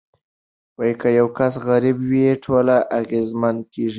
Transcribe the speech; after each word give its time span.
که 0.99 1.07
یو 1.19 1.27
کس 1.37 1.53
غریب 1.67 1.97
وي 2.09 2.25
ټول 2.43 2.67
اغیزمن 2.99 3.55
کیږي. 3.71 3.89